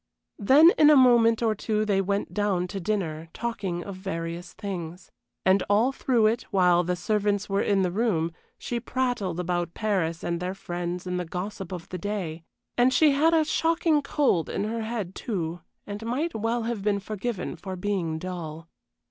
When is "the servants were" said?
6.83-7.61